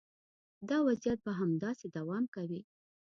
[0.69, 2.61] دا وضعیت به همداسې دوام کوي.